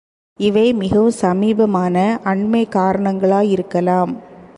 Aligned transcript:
இவை 0.37 0.73
மிகவும் 0.73 1.11
சமீபமான 1.11 2.19
அண்மைக் 2.23 2.75
காரணங்களாயிருக்கலாம். 2.75 4.15